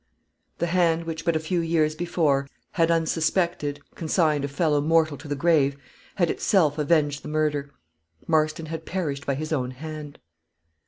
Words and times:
The 0.57 0.65
hand 0.65 1.03
which, 1.03 1.23
but 1.25 1.35
a 1.35 1.39
few 1.39 1.59
years 1.59 1.93
before, 1.93 2.47
had, 2.71 2.89
unsuspected, 2.89 3.81
consigned 3.93 4.43
a 4.43 4.47
fellow 4.47 4.81
mortal 4.81 5.15
to 5.17 5.27
the 5.27 5.35
grave, 5.35 5.77
had 6.15 6.31
itself 6.31 6.79
avenged 6.79 7.21
the 7.21 7.27
murder 7.27 7.69
Marston 8.25 8.65
had 8.65 8.87
perished 8.87 9.27
by 9.27 9.35
his 9.35 9.53
own 9.53 9.69
hand. 9.69 10.17